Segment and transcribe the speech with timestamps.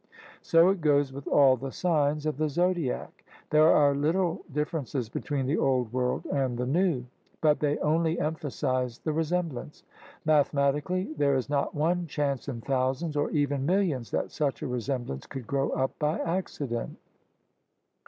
[0.41, 3.23] So it goes with all the signs of the zodiac.
[3.51, 7.05] There are little differences between the Old World and the New,
[7.39, 9.83] but they only emphasize the resemblance.
[10.25, 15.27] Mathematically there is not one chance in thousands or even millions that such a resemblance
[15.27, 16.97] could grow up by accident.